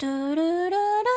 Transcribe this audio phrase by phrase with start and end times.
[0.00, 1.08] 嘟嘟嘟嘟！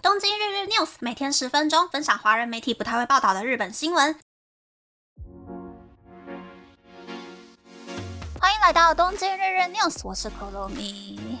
[0.00, 4.16] 东京日日 news 每天十分钟，分享华人媒体不太会报道的日本新闻。
[8.38, 11.40] 欢迎来到东京日日 news，我是可乐米。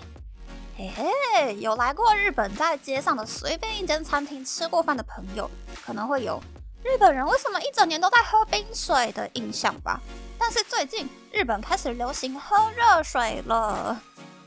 [0.76, 5.48] 嘿嘿，有来过日本，在街上的随便一间餐厅吃过饭的朋友，
[5.86, 6.42] 可能会有
[6.82, 10.00] 日本人为什么一整年都在喝冰水的印象吧。
[10.36, 13.96] 但是最近日本开始流行喝热水了。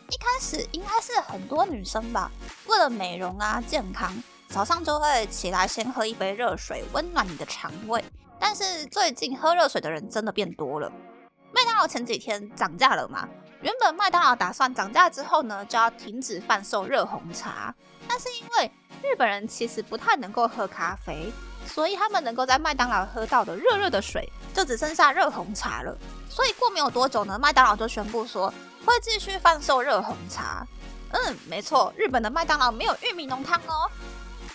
[0.10, 2.32] 一开始应该是很多女生吧，
[2.66, 4.14] 为了美容啊健康，
[4.48, 8.04] 早上就会起来先喝一杯热水，温暖你的肠胃。
[8.40, 10.90] 但是最近喝热水的人真的变多了。
[11.54, 13.28] 麦当劳前几天涨价了嘛？
[13.62, 17.76] 原本麦当劳打算涨价之后呢，就要停止贩售热红茶。
[18.08, 18.72] 但是因为
[19.04, 21.34] 日本人其实不太能够喝咖啡，
[21.66, 25.98] 所以他们能够在麦当劳喝到的热热的水，就只剩下热红茶了。
[26.30, 28.54] 所以过没有多久呢，麦当劳就宣布说。
[28.88, 30.66] 会继续贩售热红茶。
[31.12, 33.92] 嗯，没错，日本的麦当劳没有玉米浓汤哦。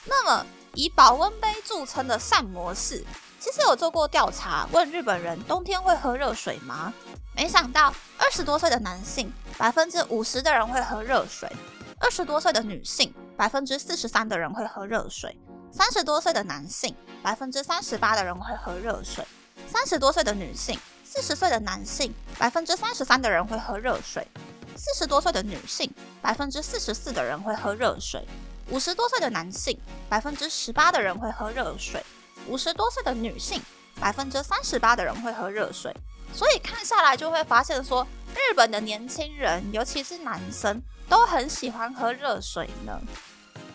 [0.06, 3.04] 那么，以保温杯著称的膳魔室，
[3.38, 6.92] 其实有做过调查，问日本人冬天会喝热水吗？
[7.36, 11.46] 没想到，二十多岁的男性，百分之五十的人会喝热水；
[12.00, 15.30] 二十多岁的女性，百分之四十三的人会喝热水；
[15.70, 19.24] 三十多岁的男性，百分之三十八的人会喝热水；
[19.66, 20.78] 三十多岁的女性。
[21.14, 24.24] 四十岁的男性，百分之三十三的人会喝热水；
[24.74, 28.22] 四十多岁的女性，百分之四十四的人会喝热水；
[28.70, 32.00] 五十多岁的男性，百分之十八的人会喝热水；
[32.48, 33.60] 五十多岁的女性，
[34.00, 35.94] 百分之三十八的人会喝热水。
[36.32, 42.98] 所以看下来就会发现，说日本的年轻人，尤其是男生，都很喜欢喝热水呢。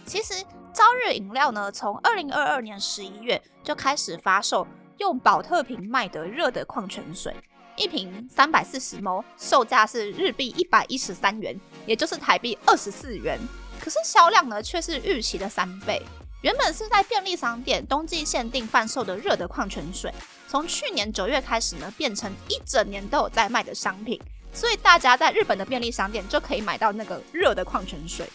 [0.08, 0.34] 其实
[0.74, 4.66] 朝日饮料呢，从二零二二年十一月就开始发售。
[4.98, 7.36] 用保特瓶卖的热的矿泉水，
[7.76, 13.40] 一瓶三百四十毫售价是日币一百一十三元，也就是台币二十四元。
[13.80, 16.02] 可是销量呢，却是预期的三倍。
[16.42, 20.14] 原本是在便利商店冬季限定贩售的热的矿泉水，
[20.48, 24.20] 从去年九月开始呢，变成一整年都有在卖的商品。
[24.54, 28.28] 所以大家在日本的便利商店就可以买到那个热的矿泉水。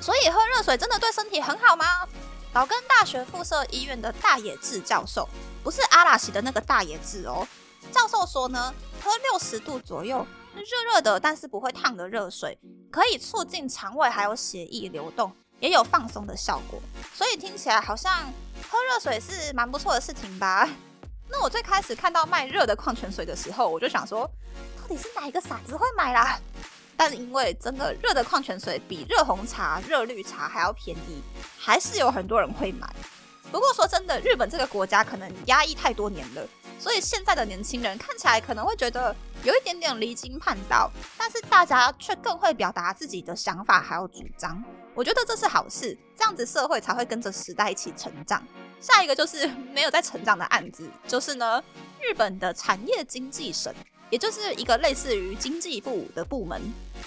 [0.00, 1.84] 所以喝热水真的对身体很好吗？
[2.52, 5.28] 岛根大学附设医院的大野智教授。
[5.62, 7.46] 不是阿拉西的那个大野智哦，
[7.92, 12.58] 教授说呢，喝六十度左右热热的，但是不会烫的热水，
[12.90, 16.80] 可以促进肠胃还有血液流动，也有放松的效果。
[17.14, 18.12] 所以听起来好像
[18.70, 20.68] 喝热水是蛮不错的事情吧？
[21.30, 24.28] 那我最开始看到卖热的矿泉水的时候，我就想说，
[24.80, 26.40] 到底是哪一个傻子会买啦？
[26.96, 31.22] 但因为真的热的矿泉水比热红茶、热绿茶还要便宜，
[31.56, 32.92] 还是有很多人会买。
[33.50, 36.46] 不过说真的，日本这个国家可能压抑太多年了，
[36.78, 44.62] 所以现在的年轻人看起来可能会觉得有一点点离经叛道，但是大家却更会表达自己的想法还有主张。
[44.94, 48.42] 我觉得这是好事，这样子社会才会跟着时代一起成长。
[48.80, 51.62] 下一个就是没有在成长的案子，就是呢，
[52.00, 53.72] 日本的产业经济省，
[54.10, 56.60] 也就是一个类似于经济部的部门，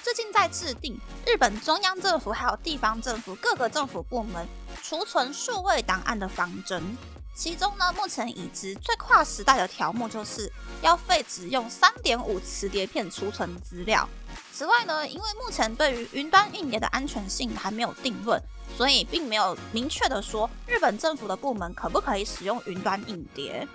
[0.03, 4.47] 最近在制定日本中央政府还有地方政府各个政府部门。
[4.83, 6.97] 储存数位档案的方针，
[7.35, 14.07] 其中呢，目前已知最跨时代的条目就是要废止用三点五磁碟片储存资料。
[14.51, 18.41] 此外呢，因为目前对于云端硬碟的安全性还没有定论，
[18.75, 23.67] 所以并没有明确的说日本政府的部门可不可以使用云端硬碟。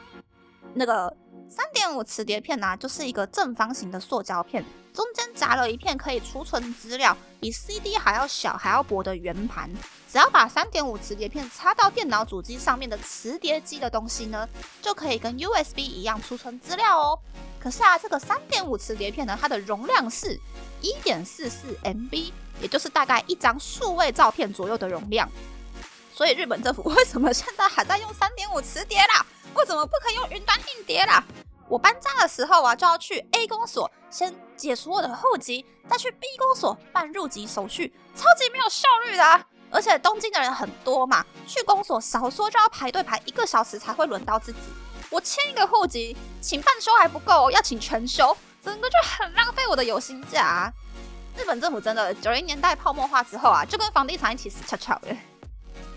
[0.74, 1.14] 那个
[1.48, 4.64] 三点五磁碟片呢，就是一个正方形的塑胶片，
[4.96, 9.70] 中间夹了一片可以储存资料，比 CD 还要小、还要薄的圆盘。
[10.10, 14.48] 只要把三点五磁碟片插到电脑主机上面的磁碟机的东西呢，
[14.80, 17.18] 就可以跟 USB 一样储存资料哦。
[17.60, 20.40] 可是啊，这个三点五磁碟片呢，它的容量是
[20.80, 25.30] 一点四四 MB，也就是大概一张数位照片左右的容量。
[26.14, 29.26] 所以日本政府为什么现在还在用三点五磁碟啦？
[29.54, 31.22] 为什么不可以用云端硬碟啦？
[31.68, 39.46] 我搬家的时候啊，就要去 A 公所先解除我的户籍，再去 B 公所办入籍手续，超级没有效率的。
[39.68, 44.58] 而且东京的人很多嘛，去公所少说就要排队排一个小时才会轮到自己。
[45.10, 50.72] 我签一个户籍，请半休还不够，要请全休，整个就很浪费我的有薪假。
[51.36, 55.08] 日本政府真的九零年代泡沫化之后啊，就跟房地产一起死翘翘的。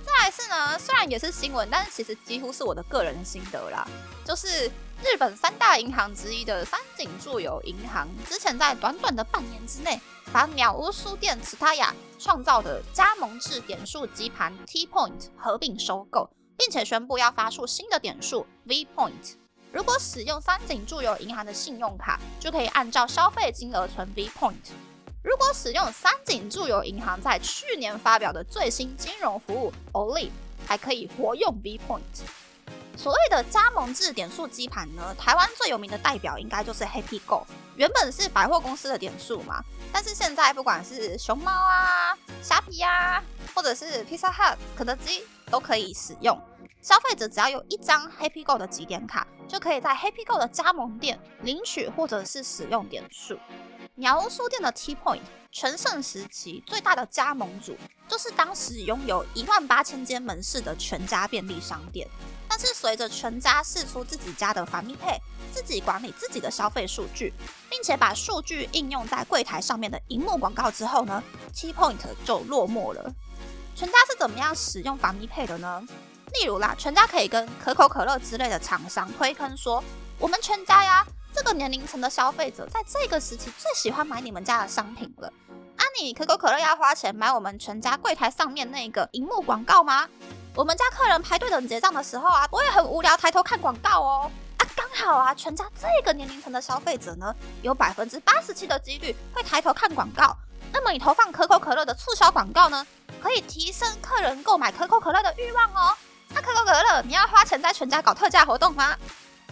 [0.04, 3.88] 再来是呢，虽然也是新闻，但是其实几乎是我的个人心得啦，
[4.25, 4.69] 就是
[5.04, 10.00] 日本三大银行之一的三井住友银行，之前在短短的半年之内。
[10.31, 19.38] 把鸟屋书店慈塔雅创造的加盟制点数机盘 T Point 合并收购，并且宣布要发出新的点数 V Point。
[19.72, 24.69] 如果使用三井住友银行的信用卡，就可以按照消费金额存 V Point。
[25.24, 30.30] 如果使用三井住友银行在去年发表的最新金融服务 Oli，
[30.68, 32.01] 还可以活用 V Point。
[33.00, 37.48] 所谓的加盟制点数机盘呢，台湾最有名的代表应该就是 Happy Go，
[37.78, 39.63] 原本是百货公司的点数嘛，
[39.94, 42.13] 但是现在不管是熊猫啊、
[42.44, 43.24] 虾皮啊，
[43.56, 46.38] 或者是 Pizza Hut、肯德基都可以使用。
[46.81, 53.40] 消费者只要有一张 Happy Go 的集点卡，就可以在 Happy Go 的加盟店领取或者是使用点数。
[54.00, 55.19] 鸟屋书店的 T Point
[55.51, 57.75] 全盛时期最大的加盟主，
[58.07, 62.07] 就是当时拥有一万八千间门市的全家便利商店。
[62.48, 65.19] 但是随着全家试出自己家的返利配，
[65.54, 67.34] 自己管理自己的消费数据，
[67.69, 71.22] 并且把数据应用在柜台上面的荧幕广告之后呢
[71.54, 73.13] ，T Point 就落寞了。
[73.75, 75.84] 全家是怎么样使用返利配的呢？
[76.40, 79.84] 例如啦，全家可以跟可口可乐之类的厂商推坑说，
[80.18, 81.06] 我们全家呀。
[81.33, 85.31] 这个年龄层的消费者在这个时期最喜欢买你们家的商品了。
[85.77, 90.07] 啊，你可口可乐要花钱买我们全家柜台上面那个荧幕广告吗？
[90.55, 94.31] 我们家客人排队等结账的时候啊，我也很无聊，抬头看广告哦。
[94.57, 100.35] 啊，刚好啊，全家这个年龄层的消费者呢，有百分之八十七的几率会抬头看广告。
[100.73, 102.85] 那么你投放可口可乐的促销广告呢，
[103.21, 105.95] 可以提升客人购买可口可乐的欲望哦。
[106.29, 108.97] 那可口可乐，你要花钱在全家搞特价活动吗？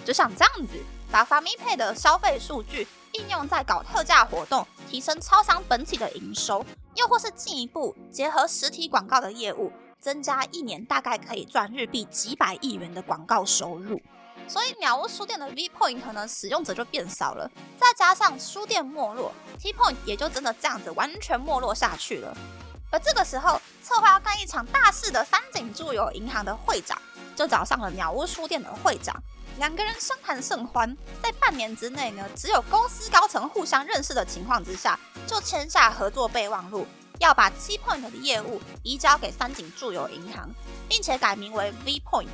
[0.03, 0.73] 就像这样子。
[1.11, 6.65] 把 f a m i Pay 的消费数据应用在搞特价活动，提升超商本体的营收，
[6.95, 14.01] 又或是进一步结合实体广告的业务，增加一年大概可以赚日币几百亿元的广告收入。
[14.47, 22.35] 所以鸟屋书店的 V Point 呢，使用者就变少了，再加上书店没落，T Point 也就真的这样子完全没落下去了。
[22.89, 26.97] 而这个时候，策划要干一场大事的三井住友银行的会长，
[27.37, 29.15] 就找上了鸟屋书店的会长。
[29.59, 36.85] 两个人相谈甚欢，在半年之内呢，只有公司高层互相认识的情况之下，就签下合作备忘录，
[37.19, 40.49] 要把 T Point 的业务移交给三井住友银行，
[40.89, 42.27] 并且改名为 V Point，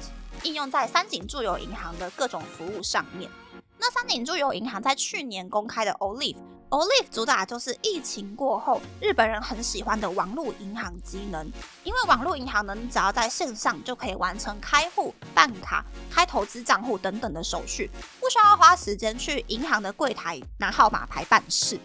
[0.43, 3.29] 应用在三井住友银行的各种服务上面。
[3.77, 6.37] 那三井住友银行在去年公开的 Olive。
[6.73, 11.45] Olive 主打就是疫情过后日本人很喜欢的网络银行机能，
[11.83, 21.79] 因为网络银行呢，你只要在线上就可以完成开户、办卡、开投资账户等等的手续，不需要花时间去银行的柜台拿号码牌办事。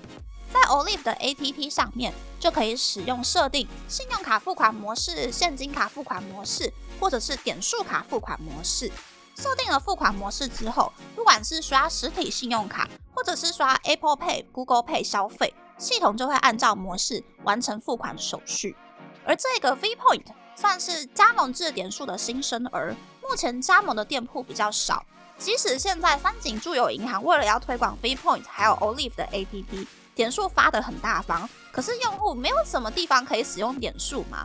[0.50, 8.90] 在 Olive 的 APP 上面就可以使用设定信用卡付款模式、现金卡付款模式，或者是点数卡付款模式。
[9.38, 18.76] 设定了付款模式之后，不管是刷实体信用卡，或者是刷 Apple Pay、Google Pay 消费，系统就会按照模式完成付款手续。
[19.24, 20.24] 而这个 V Point
[20.56, 25.06] 算是加盟制点数的新生儿，目前加盟的店铺比较少。
[25.38, 29.86] 即使现在三井住友银行为了要推广 V Point，还有 Olive 的 APP，
[30.16, 34.44] 点数发得很大方，可是用户没有什么地方可以使用点数嘛？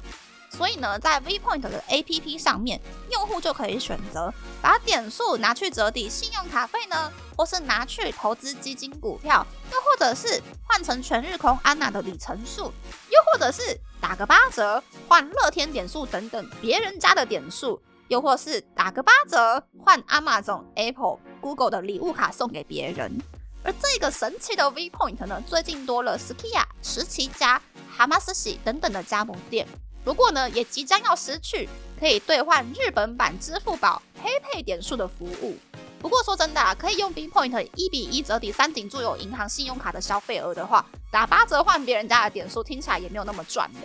[0.55, 2.79] 所以呢，在 V Point 的 APP 上面，
[3.09, 12.71] 用户就可以选择把点数拿去折抵信用卡费呢，或是拿去投资基金股票，又或者是换成全日空安娜的里程数，
[13.09, 23.19] 又或者是打个八折换乐天点数等等别人家的点数，又或是打个八折换 Amazon、Apple、Google 的礼物卡送给别人。
[23.63, 27.59] 而这个神奇的 V Point 呢，最近多了 Skia、石崎家、
[27.89, 29.67] 蛤蟆斯喜等等的加盟店。
[30.03, 31.67] 不过呢，也即将要失去
[31.99, 35.57] 可以兑换日本版支付宝黑配点数的服务。
[35.99, 43.79] 不过说真的啊，可以用 B Point 一比一折抵三井住友银行信用卡的消费额的话，打八折换别人家的点数，听起来也没有那么赚的。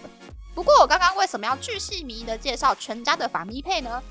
[0.52, 4.02] 不过我刚刚为什么要巨细靡的介绍全家的法咪配呢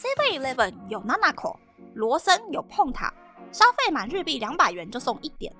[0.00, 1.56] ？Seven Eleven 有 Nanako，
[1.94, 3.12] 罗森有碰塔，
[3.50, 5.52] 消费满日币两百元就送一点。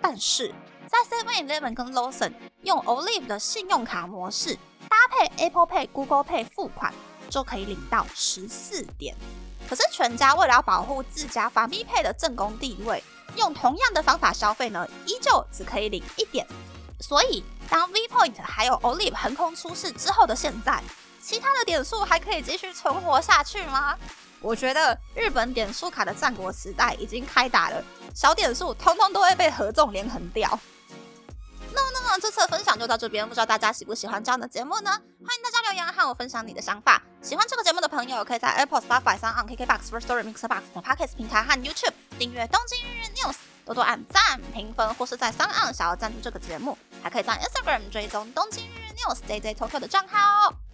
[0.00, 0.54] 但是
[0.86, 2.32] 在 Seven Eleven 跟 Lawson
[2.62, 4.56] 用 Olive 的信用卡模式。
[5.18, 6.92] 配 Apple Pay、Google Pay 付款
[7.28, 9.16] 就可以领到十四点。
[9.68, 13.02] 可是全家为了要保护自家 f a m i Pay 的正宫地位，
[13.36, 16.46] 用同样的方法消费呢，依旧只可以领一点。
[17.00, 20.82] 所以当 V Point 还有 Olive 横空出世之后的现在，
[21.20, 23.96] 其他的点数还可以继续存活下去吗？
[24.40, 27.84] 我觉得日本点数卡的战国时代已经开打了，
[28.14, 30.58] 小点数通通都会被合纵连横掉。
[31.78, 34.90] 那么，那么这次的分享就到这边，不知道大家喜不喜欢这样的节目呢？
[34.90, 37.00] 欢迎大家留言和我分享你的想法。
[37.22, 43.32] 喜欢这个节目的朋友，可以在 Apple、Spotify、上 KKBox、First Story、Mix Box 等 Podcast 平台和 YouTube 订阅《东京日日 News》，
[43.64, 50.18] 多多按赞、评分，或是在三岸想要赞助这个节目，还可以在 Instagram 追踪《东京日日 News》JJ Tokyo 的账号
[50.50, 50.67] 哦。